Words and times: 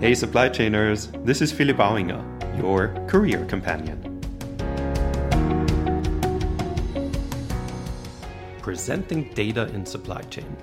Hey, 0.00 0.14
supply 0.14 0.48
chainers, 0.48 1.12
this 1.26 1.42
is 1.42 1.52
Philipp 1.52 1.76
Auinger, 1.76 2.24
your 2.56 2.88
career 3.06 3.44
companion. 3.44 4.00
Presenting 8.62 9.30
data 9.34 9.68
in 9.74 9.84
supply 9.84 10.22
chain. 10.22 10.56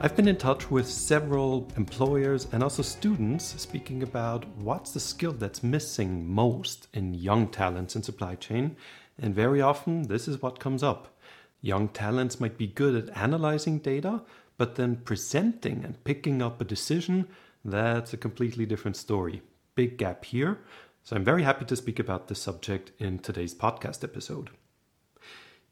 I've 0.00 0.16
been 0.16 0.26
in 0.26 0.38
touch 0.38 0.72
with 0.72 0.88
several 0.88 1.68
employers 1.76 2.48
and 2.50 2.64
also 2.64 2.82
students 2.82 3.44
speaking 3.62 4.02
about 4.02 4.44
what's 4.56 4.90
the 4.90 4.98
skill 4.98 5.34
that's 5.34 5.62
missing 5.62 6.26
most 6.28 6.88
in 6.92 7.14
young 7.14 7.46
talents 7.46 7.94
in 7.94 8.02
supply 8.02 8.34
chain. 8.34 8.76
And 9.22 9.36
very 9.36 9.62
often, 9.62 10.08
this 10.08 10.26
is 10.26 10.42
what 10.42 10.58
comes 10.58 10.82
up. 10.82 11.16
Young 11.60 11.86
talents 11.86 12.40
might 12.40 12.58
be 12.58 12.66
good 12.66 12.96
at 12.96 13.16
analyzing 13.16 13.78
data, 13.78 14.22
but 14.58 14.74
then 14.74 14.96
presenting 14.96 15.84
and 15.84 16.02
picking 16.02 16.42
up 16.42 16.60
a 16.60 16.64
decision 16.64 17.28
that's 17.64 18.12
a 18.12 18.18
completely 18.18 18.66
different 18.66 18.96
story. 18.96 19.42
Big 19.74 19.96
gap 19.96 20.24
here. 20.24 20.58
So 21.02 21.16
I'm 21.16 21.24
very 21.24 21.42
happy 21.42 21.64
to 21.66 21.76
speak 21.76 21.98
about 21.98 22.28
this 22.28 22.40
subject 22.40 22.92
in 22.98 23.18
today's 23.18 23.54
podcast 23.54 24.04
episode. 24.04 24.50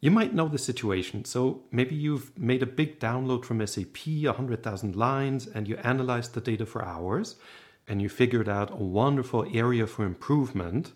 You 0.00 0.10
might 0.10 0.34
know 0.34 0.48
the 0.48 0.59
situation. 0.59 1.24
So 1.24 1.62
maybe 1.70 1.95
you've 1.95 2.36
made 2.38 2.62
a 2.62 2.66
big 2.66 2.98
download 2.98 3.45
from 3.45 3.64
SAP, 3.66 4.06
100,000 4.06 4.97
lines, 4.97 5.47
and 5.47 5.69
you 5.69 5.77
analyzed 5.77 6.34
the 6.34 6.41
data 6.41 6.66
for 6.66 6.84
hours, 6.84 7.36
and 7.86 8.02
you 8.02 8.09
figured 8.09 8.48
out 8.48 8.72
a 8.72 8.77
wonderful 8.77 9.47
area 9.55 9.86
for 9.86 10.05
improvement. 10.05 10.92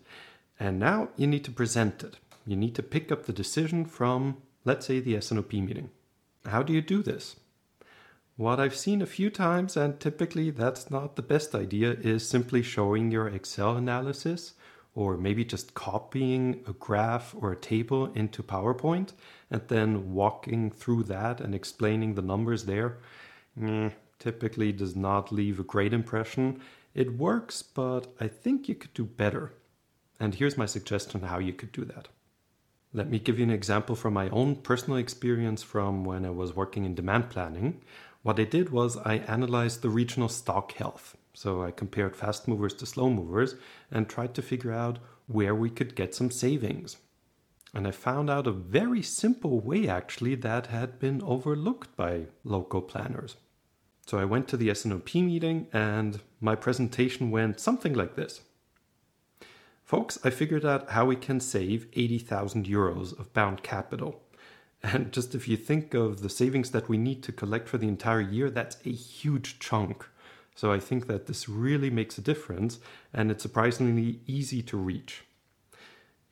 And 0.59 0.77
now 0.77 1.09
you 1.15 1.25
need 1.25 1.45
to 1.45 1.51
present 1.51 2.03
it. 2.03 2.17
You 2.45 2.57
need 2.57 2.75
to 2.75 2.83
pick 2.83 3.11
up 3.11 3.25
the 3.25 3.33
decision 3.33 3.85
from, 3.85 4.37
let's 4.65 4.85
say, 4.85 4.99
the 4.99 5.15
S&OP 5.15 5.53
meeting. 5.53 5.89
How 6.45 6.61
do 6.61 6.73
you 6.73 6.81
do 6.81 7.01
this? 7.01 7.37
What 8.37 8.59
I've 8.59 8.75
seen 8.75 9.01
a 9.01 9.07
few 9.07 9.31
times, 9.31 9.75
and 9.75 9.99
typically 9.99 10.51
that's 10.51 10.91
not 10.91 11.15
the 11.15 11.23
best 11.23 11.55
idea, 11.55 11.93
is 11.93 12.29
simply 12.29 12.61
showing 12.61 13.09
your 13.09 13.27
Excel 13.27 13.75
analysis 13.75 14.53
or 14.93 15.17
maybe 15.17 15.43
just 15.43 15.73
copying 15.73 16.63
a 16.67 16.73
graph 16.73 17.33
or 17.39 17.51
a 17.51 17.55
table 17.55 18.11
into 18.13 18.43
PowerPoint 18.43 19.13
and 19.49 19.61
then 19.69 20.13
walking 20.13 20.69
through 20.69 21.03
that 21.03 21.41
and 21.41 21.55
explaining 21.55 22.13
the 22.13 22.21
numbers 22.21 22.65
there. 22.65 22.99
Mm, 23.59 23.93
typically 24.19 24.71
does 24.71 24.95
not 24.95 25.31
leave 25.31 25.59
a 25.59 25.63
great 25.63 25.93
impression. 25.93 26.61
It 26.93 27.17
works, 27.17 27.63
but 27.63 28.13
I 28.19 28.27
think 28.27 28.69
you 28.69 28.75
could 28.75 28.93
do 28.93 29.05
better. 29.05 29.53
And 30.19 30.35
here's 30.35 30.57
my 30.57 30.67
suggestion 30.67 31.21
how 31.21 31.39
you 31.39 31.53
could 31.53 31.71
do 31.71 31.85
that. 31.85 32.07
Let 32.93 33.09
me 33.09 33.19
give 33.19 33.37
you 33.37 33.45
an 33.45 33.51
example 33.51 33.95
from 33.95 34.13
my 34.13 34.29
own 34.29 34.55
personal 34.57 34.97
experience 34.97 35.61
from 35.61 36.03
when 36.05 36.25
I 36.25 36.29
was 36.29 36.55
working 36.55 36.85
in 36.85 36.95
demand 36.95 37.29
planning. 37.29 37.81
What 38.27 38.41
I 38.41 38.43
did 38.43 38.71
was 38.71 38.97
I 38.97 39.19
analyzed 39.19 39.81
the 39.81 39.89
regional 39.89 40.27
stock 40.27 40.73
health. 40.73 41.15
So 41.33 41.63
I 41.63 41.71
compared 41.71 42.13
fast 42.13 42.45
movers 42.45 42.73
to 42.73 42.85
slow 42.85 43.09
movers 43.09 43.55
and 43.89 44.09
tried 44.09 44.33
to 44.33 44.41
figure 44.41 44.73
out 44.73 44.99
where 45.27 45.55
we 45.55 45.69
could 45.69 45.95
get 45.95 46.13
some 46.13 46.29
savings. 46.29 46.97
And 47.73 47.87
I 47.87 47.91
found 47.91 48.29
out 48.29 48.45
a 48.45 48.51
very 48.51 49.01
simple 49.01 49.61
way 49.61 49.87
actually 49.87 50.35
that 50.35 50.67
had 50.67 50.99
been 50.99 51.21
overlooked 51.21 51.95
by 51.95 52.25
local 52.43 52.81
planners. 52.81 53.37
So 54.05 54.19
I 54.19 54.25
went 54.25 54.49
to 54.49 54.57
the 54.57 54.71
S&OP 54.71 55.15
meeting 55.15 55.67
and 55.71 56.19
my 56.41 56.55
presentation 56.55 57.31
went 57.31 57.61
something 57.61 57.93
like 57.93 58.17
this. 58.17 58.41
Folks, 59.85 60.19
I 60.25 60.31
figured 60.31 60.65
out 60.65 60.89
how 60.89 61.05
we 61.05 61.15
can 61.15 61.39
save 61.39 61.87
80,000 61.93 62.65
euros 62.65 63.17
of 63.17 63.31
bound 63.31 63.63
capital. 63.63 64.21
And 64.93 65.11
just 65.11 65.35
if 65.35 65.49
you 65.49 65.57
think 65.57 65.93
of 65.93 66.21
the 66.21 66.29
savings 66.29 66.71
that 66.71 66.87
we 66.87 66.97
need 66.97 67.21
to 67.23 67.33
collect 67.33 67.67
for 67.67 67.77
the 67.77 67.89
entire 67.89 68.21
year, 68.21 68.49
that's 68.49 68.77
a 68.85 68.91
huge 68.91 69.59
chunk. 69.59 70.05
So 70.55 70.71
I 70.71 70.79
think 70.79 71.07
that 71.07 71.27
this 71.27 71.49
really 71.49 71.89
makes 71.89 72.17
a 72.17 72.21
difference 72.21 72.79
and 73.13 73.29
it's 73.29 73.43
surprisingly 73.43 74.21
easy 74.25 74.61
to 74.63 74.77
reach. 74.77 75.23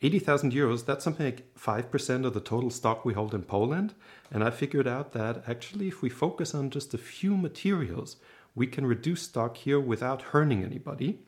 80,000 0.01 0.53
euros, 0.53 0.85
that's 0.85 1.03
something 1.03 1.25
like 1.25 1.53
5% 1.55 2.25
of 2.25 2.33
the 2.33 2.39
total 2.39 2.69
stock 2.69 3.03
we 3.03 3.13
hold 3.13 3.33
in 3.33 3.43
Poland. 3.43 3.93
And 4.31 4.41
I 4.41 4.51
figured 4.51 4.87
out 4.87 5.11
that 5.11 5.43
actually, 5.47 5.89
if 5.89 6.01
we 6.01 6.09
focus 6.09 6.55
on 6.55 6.69
just 6.69 6.93
a 6.93 6.97
few 6.97 7.35
materials, 7.35 8.16
we 8.55 8.67
can 8.67 8.85
reduce 8.85 9.23
stock 9.23 9.57
here 9.57 9.81
without 9.81 10.22
hurting 10.31 10.63
anybody. 10.63 11.19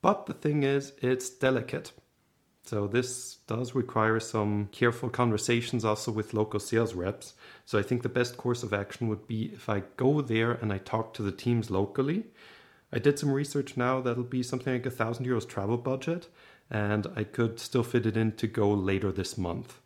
But 0.00 0.24
the 0.24 0.34
thing 0.34 0.62
is, 0.62 0.94
it's 1.02 1.28
delicate. 1.28 1.92
So 2.66 2.88
this 2.88 3.36
does 3.46 3.76
require 3.76 4.18
some 4.18 4.68
careful 4.72 5.08
conversations 5.08 5.84
also 5.84 6.10
with 6.10 6.34
local 6.34 6.58
sales 6.58 6.94
reps. 6.94 7.34
So 7.64 7.78
I 7.78 7.82
think 7.82 8.02
the 8.02 8.08
best 8.08 8.36
course 8.36 8.64
of 8.64 8.74
action 8.74 9.06
would 9.08 9.28
be 9.28 9.52
if 9.54 9.68
I 9.68 9.84
go 9.96 10.20
there 10.20 10.52
and 10.52 10.72
I 10.72 10.78
talk 10.78 11.14
to 11.14 11.22
the 11.22 11.30
teams 11.30 11.70
locally. 11.70 12.24
I 12.92 12.98
did 12.98 13.20
some 13.20 13.30
research 13.30 13.76
now 13.76 14.00
that'll 14.00 14.24
be 14.24 14.42
something 14.42 14.72
like 14.72 14.86
a 14.86 14.90
thousand 14.90 15.26
euros 15.26 15.48
travel 15.48 15.76
budget, 15.76 16.28
and 16.68 17.06
I 17.14 17.22
could 17.22 17.60
still 17.60 17.84
fit 17.84 18.04
it 18.04 18.16
in 18.16 18.32
to 18.32 18.48
go 18.48 18.70
later 18.72 19.12
this 19.12 19.38
month. 19.38 19.78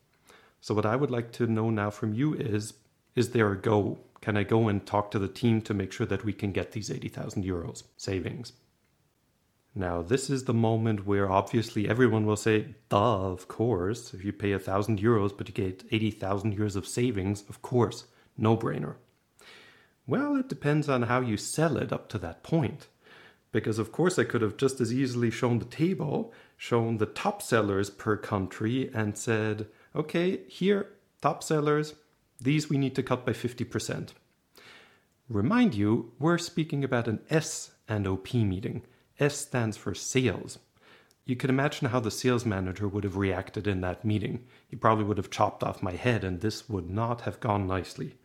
So 0.63 0.75
what 0.75 0.87
I 0.87 0.97
would 0.97 1.11
like 1.11 1.33
to 1.33 1.47
know 1.47 1.69
now 1.69 1.91
from 1.91 2.15
you 2.15 2.35
is 2.35 2.75
is 3.15 3.31
there 3.31 3.53
a 3.53 3.57
go? 3.57 3.99
Can 4.23 4.37
I 4.37 4.45
go 4.45 4.69
and 4.69 4.87
talk 4.87 5.11
to 5.11 5.19
the 5.19 5.29
team 5.29 5.61
to 5.63 5.75
make 5.75 5.93
sure 5.93 6.07
that 6.07 6.25
we 6.25 6.33
can 6.33 6.53
get 6.53 6.73
these 6.73 6.91
80,000 6.91 7.45
euros 7.45 7.83
savings? 7.97 8.53
Now, 9.75 10.03
this 10.03 10.29
is 10.29 10.45
the 10.45 10.55
moment 10.55 11.07
where 11.07 11.31
obviously 11.31 11.89
everyone 11.89 12.27
will 12.27 12.37
say, 12.37 12.75
duh, 12.89 13.31
of 13.31 13.47
course. 13.47 14.13
If 14.13 14.25
you 14.25 14.33
pay 14.33 14.53
a 14.53 14.59
thousand 14.59 15.01
euros 15.01 15.37
but 15.37 15.49
you 15.49 15.55
get 15.55 15.85
80,000 15.91 16.59
euros 16.59 16.77
of 16.77 16.89
savings, 16.89 17.45
of 17.49 17.63
course, 17.63 18.05
no 18.37 18.57
brainer. 18.57 18.97
Well, 20.07 20.35
it 20.37 20.49
depends 20.49 20.89
on 20.89 21.03
how 21.03 21.21
you 21.21 21.37
sell 21.37 21.77
it 21.77 21.93
up 21.93 22.09
to 22.09 22.19
that 22.19 22.43
point. 22.43 22.89
Because, 23.53 23.79
of 23.79 23.93
course, 23.93 24.19
I 24.19 24.25
could 24.25 24.43
have 24.43 24.57
just 24.57 24.81
as 24.81 24.93
easily 24.93 25.31
shown 25.31 25.59
the 25.59 25.65
table, 25.65 26.33
shown 26.57 26.99
the 26.99 27.07
top 27.07 27.43
sellers 27.43 27.91
per 27.91 28.17
country, 28.17 28.91
and 28.95 29.17
said, 29.17 29.67
okay, 29.95 30.41
here, 30.49 30.89
top 31.21 31.43
sellers, 31.43 31.95
these 32.41 32.71
we 32.71 32.79
need 32.79 32.95
to 32.97 33.03
cut 33.03 33.27
by 33.27 33.33
50%. 33.33 34.11
Remind 35.29 35.75
you, 35.75 36.13
we're 36.19 36.39
speaking 36.39 36.83
about 36.83 37.07
an 37.07 37.21
S 37.29 37.73
and 37.89 38.07
OP 38.07 38.35
meeting. 38.35 38.83
S 39.21 39.37
stands 39.37 39.77
for 39.77 39.95
sales. 39.95 40.59
You 41.27 41.37
can 41.37 41.51
imagine 41.51 41.89
how 41.89 42.01
the 42.01 42.11
sales 42.11 42.45
manager 42.45 42.89
would 42.89 43.05
have 43.05 43.17
reacted 43.17 43.67
in 43.67 43.83
that 43.83 44.05
meeting. 44.05 44.47
He 44.67 44.75
probably 44.75 45.05
would 45.05 45.19
have 45.19 45.31
chopped 45.31 45.63
off 45.63 45.83
my 45.83 45.93
head, 45.93 46.25
and 46.25 46.41
this 46.41 46.69
would 46.69 46.91
not 46.91 47.21
have 47.21 47.39
gone 47.39 47.67
nicely. 47.67 48.17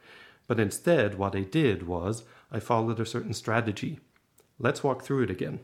But 0.47 0.59
instead, 0.59 1.17
what 1.17 1.35
I 1.35 1.41
did 1.41 1.85
was 1.85 2.23
I 2.51 2.59
followed 2.59 2.99
a 2.99 3.05
certain 3.05 3.33
strategy. 3.33 3.99
Let's 4.57 4.83
walk 4.83 5.03
through 5.03 5.23
it 5.23 5.29
again. 5.29 5.59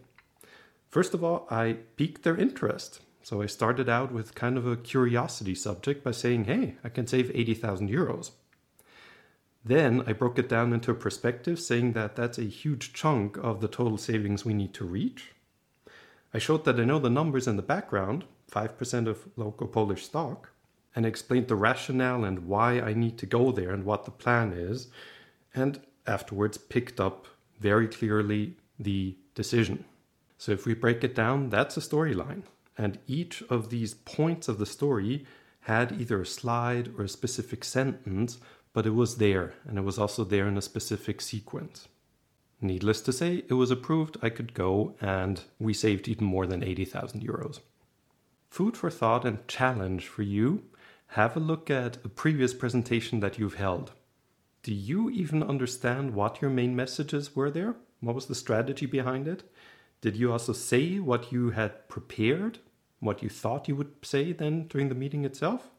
First 0.90 1.14
of 1.14 1.24
all, 1.24 1.48
I 1.50 1.78
piqued 1.96 2.24
their 2.24 2.36
interest. 2.36 3.00
So 3.24 3.42
I 3.42 3.46
started 3.46 3.88
out 3.88 4.12
with 4.12 4.36
kind 4.36 4.58
of 4.58 4.68
a 4.68 4.76
curiosity 4.76 5.56
subject 5.56 6.04
by 6.04 6.12
saying, 6.12 6.46
hey, 6.46 6.76
I 6.84 6.90
can 6.90 7.08
save 7.08 7.32
80,000 7.34 7.90
euros. 7.90 8.32
Then 9.64 10.04
I 10.08 10.14
broke 10.14 10.40
it 10.40 10.50
down 10.50 10.74
into 10.74 10.92
a 10.92 10.96
perspective, 10.96 11.60
saying 11.60 11.94
that 11.94 12.16
that's 12.16 12.38
a 12.40 12.44
huge 12.44 12.94
chunk 12.94 13.38
of 13.38 13.62
the 13.62 13.68
total 13.68 13.98
savings 13.98 14.44
we 14.44 14.54
need 14.54 14.74
to 14.76 14.86
reach. 14.86 15.34
I 16.34 16.40
showed 16.40 16.66
that 16.66 16.80
I 16.80 16.86
know 16.86 17.00
the 17.00 17.10
numbers 17.10 17.48
in 17.48 17.58
the 17.58 17.62
background, 17.62 18.24
5% 18.52 19.08
of 19.08 19.28
local 19.36 19.68
Polish 19.68 20.06
stock, 20.06 20.50
and 20.96 21.06
explained 21.06 21.48
the 21.48 21.56
rationale 21.56 22.24
and 22.24 22.48
why 22.48 22.80
I 22.80 22.94
need 22.94 23.18
to 23.20 23.26
go 23.26 23.52
there 23.52 23.72
and 23.72 23.86
what 23.86 24.06
the 24.06 24.12
plan 24.12 24.52
is, 24.52 24.88
and 25.54 25.80
afterwards 26.08 26.58
picked 26.58 27.00
up 27.00 27.28
very 27.60 27.88
clearly 27.88 28.56
the 28.80 29.16
decision. 29.36 29.86
So 30.38 30.52
if 30.52 30.66
we 30.66 30.74
break 30.74 31.04
it 31.04 31.14
down, 31.14 31.50
that's 31.50 31.78
a 31.78 31.82
storyline. 31.82 32.44
And 32.78 32.98
each 33.06 33.44
of 33.44 33.70
these 33.70 33.94
points 33.94 34.48
of 34.48 34.58
the 34.58 34.66
story 34.66 35.26
had 35.62 36.02
either 36.02 36.22
a 36.22 36.26
slide 36.26 36.92
or 36.98 37.04
a 37.04 37.10
specific 37.10 37.64
sentence 37.64 38.40
but 38.74 38.86
it 38.86 38.92
was 38.92 39.18
there, 39.18 39.54
and 39.68 39.78
it 39.78 39.84
was 39.84 39.98
also 39.98 40.24
there 40.24 40.48
in 40.48 40.58
a 40.58 40.62
specific 40.62 41.22
sequence. 41.22 41.88
Needless 42.62 43.02
to 43.02 43.12
say, 43.12 43.44
it 43.50 43.54
was 43.54 43.72
approved, 43.72 44.18
I 44.22 44.30
could 44.30 44.54
go, 44.54 44.96
and 45.02 45.42
we 45.60 45.74
saved 45.74 46.08
even 46.08 46.26
more 46.26 46.46
than 46.46 46.64
80,000 46.64 47.22
euros. 47.22 47.60
Food 48.50 48.78
for 48.78 48.92
thought 48.92 49.26
and 49.26 49.48
challenge 49.48 50.08
for 50.08 50.22
you 50.22 50.64
have 51.08 51.36
a 51.36 51.40
look 51.40 51.70
at 51.70 51.98
a 52.06 52.10
previous 52.10 52.54
presentation 52.54 53.20
that 53.20 53.38
you've 53.38 53.56
held. 53.56 53.92
Do 54.64 54.74
you 54.74 55.10
even 55.10 55.44
understand 55.44 56.14
what 56.14 56.42
your 56.42 56.52
main 56.52 56.76
messages 56.76 57.36
were 57.36 57.50
there? 57.50 57.76
What 58.00 58.16
was 58.16 58.28
the 58.28 58.36
strategy 58.36 58.86
behind 58.86 59.28
it? 59.28 59.44
Did 60.02 60.16
you 60.16 60.32
also 60.32 60.54
say 60.54 61.00
what 61.00 61.32
you 61.32 61.50
had 61.50 61.90
prepared? 61.90 62.60
What 63.00 63.24
you 63.24 63.30
thought 63.30 63.68
you 63.68 63.76
would 63.76 63.94
say 64.04 64.32
then 64.32 64.68
during 64.68 64.90
the 64.90 64.96
meeting 64.96 65.26
itself? 65.26 65.72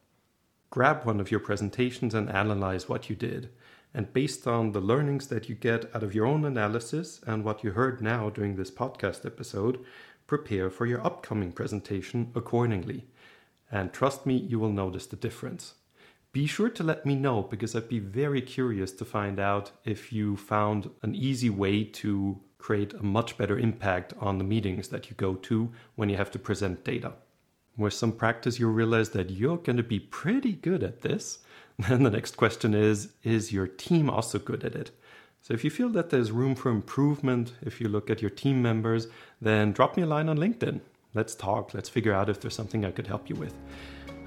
Grab 0.73 1.05
one 1.05 1.19
of 1.19 1.29
your 1.29 1.39
presentations 1.39 2.15
and 2.15 2.27
analyze 2.31 2.89
what 2.89 3.07
you 3.07 3.15
did. 3.15 3.47
And 3.93 4.11
based 4.11 4.47
on 4.47 4.71
the 4.71 4.81
learnings 4.81 5.27
that 5.27 5.47
you 5.47 5.53
get 5.53 5.85
out 5.95 6.01
of 6.01 6.15
your 6.15 6.25
own 6.25 6.43
analysis 6.43 7.21
and 7.27 7.43
what 7.43 7.63
you 7.63 7.73
heard 7.73 8.01
now 8.01 8.31
during 8.31 8.55
this 8.55 8.71
podcast 8.71 9.23
episode, 9.23 9.85
prepare 10.25 10.71
for 10.71 10.87
your 10.87 11.05
upcoming 11.05 11.51
presentation 11.51 12.31
accordingly. 12.33 13.05
And 13.71 13.93
trust 13.93 14.25
me, 14.25 14.35
you 14.35 14.57
will 14.57 14.71
notice 14.71 15.05
the 15.05 15.15
difference. 15.15 15.75
Be 16.31 16.47
sure 16.47 16.69
to 16.69 16.83
let 16.83 17.05
me 17.05 17.13
know 17.13 17.43
because 17.43 17.75
I'd 17.75 17.87
be 17.87 17.99
very 17.99 18.41
curious 18.41 18.91
to 18.93 19.05
find 19.05 19.39
out 19.39 19.69
if 19.85 20.11
you 20.11 20.35
found 20.35 20.89
an 21.03 21.13
easy 21.13 21.51
way 21.51 21.83
to 22.01 22.41
create 22.57 22.95
a 22.95 23.03
much 23.03 23.37
better 23.37 23.59
impact 23.59 24.15
on 24.19 24.39
the 24.39 24.43
meetings 24.43 24.87
that 24.87 25.11
you 25.11 25.15
go 25.17 25.35
to 25.35 25.71
when 25.93 26.09
you 26.09 26.17
have 26.17 26.31
to 26.31 26.39
present 26.39 26.83
data. 26.83 27.13
With 27.77 27.93
some 27.93 28.11
practice, 28.11 28.59
you'll 28.59 28.71
realize 28.71 29.09
that 29.09 29.31
you're 29.31 29.57
going 29.57 29.77
to 29.77 29.83
be 29.83 29.99
pretty 29.99 30.53
good 30.53 30.83
at 30.83 31.01
this. 31.01 31.39
Then 31.89 32.03
the 32.03 32.11
next 32.11 32.37
question 32.37 32.75
is 32.75 33.13
Is 33.23 33.51
your 33.51 33.67
team 33.67 34.09
also 34.09 34.37
good 34.37 34.63
at 34.63 34.75
it? 34.75 34.91
So 35.41 35.53
if 35.53 35.63
you 35.63 35.69
feel 35.69 35.89
that 35.89 36.09
there's 36.09 36.31
room 36.31 36.55
for 36.55 36.69
improvement, 36.69 37.53
if 37.61 37.81
you 37.81 37.89
look 37.89 38.09
at 38.09 38.21
your 38.21 38.29
team 38.29 38.61
members, 38.61 39.07
then 39.41 39.73
drop 39.73 39.97
me 39.97 40.03
a 40.03 40.05
line 40.05 40.29
on 40.29 40.37
LinkedIn. 40.37 40.79
Let's 41.13 41.35
talk. 41.35 41.73
Let's 41.73 41.89
figure 41.89 42.13
out 42.13 42.29
if 42.29 42.39
there's 42.39 42.55
something 42.55 42.85
I 42.85 42.91
could 42.91 43.07
help 43.07 43.29
you 43.29 43.35
with. 43.35 43.53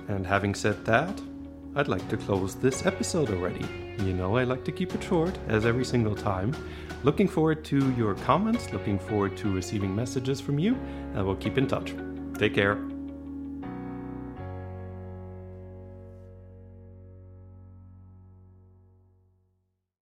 And 0.08 0.26
having 0.26 0.54
said 0.54 0.84
that, 0.84 1.20
I'd 1.75 1.88
like 1.88 2.06
to 2.08 2.16
close 2.16 2.54
this 2.54 2.84
episode 2.84 3.31
already. 3.31 3.66
You 3.99 4.12
know, 4.12 4.37
I 4.37 4.44
like 4.44 4.64
to 4.64 4.72
keep 4.72 4.94
it 4.94 5.02
short, 5.02 5.38
as 5.49 5.66
every 5.66 5.84
single 5.84 6.14
time. 6.14 6.54
Looking 7.02 7.28
forward 7.28 7.64
to 7.66 7.92
your 7.92 8.14
comments, 8.14 8.72
looking 8.72 8.99
forward 8.99 9.37
to 9.38 9.52
receiving 9.52 9.94
messages 9.94 10.40
from 10.40 10.58
you, 10.58 10.75
and 11.14 11.25
we'll 11.25 11.37
keep 11.37 11.58
in 11.58 11.66
touch. 11.66 11.94
Take 12.38 12.54
care. 12.54 12.95